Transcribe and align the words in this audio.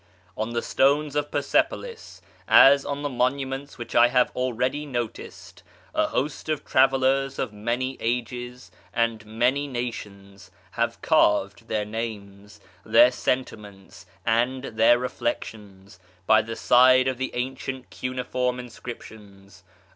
On 0.35 0.53
the 0.53 0.63
stones 0.63 1.15
of 1.15 1.29
Persepolis, 1.29 2.23
as 2.47 2.83
on 2.87 3.03
the 3.03 3.07
monuments 3.09 3.77
which 3.77 3.93
I 3.93 4.07
have 4.07 4.31
already 4.35 4.83
noticed, 4.83 5.61
a 5.93 6.07
host 6.07 6.49
of 6.49 6.65
travellers 6.65 7.37
of 7.37 7.53
many 7.53 7.97
ages 7.99 8.71
and 8.95 9.23
many 9.27 9.67
nations 9.67 10.49
have 10.71 10.99
carved 11.03 11.67
their 11.67 11.85
names, 11.85 12.59
their 12.83 13.11
sentiments, 13.11 14.07
and 14.25 14.63
their 14.63 14.97
reflections, 14.97 15.99
by 16.25 16.41
the 16.41 16.55
side 16.55 17.07
of 17.07 17.19
the 17.19 17.29
ancient 17.35 17.91
cuneiform 17.91 18.59
inscriptions. 18.59 19.61